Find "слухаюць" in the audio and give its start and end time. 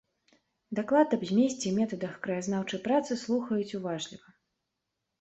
3.27-3.75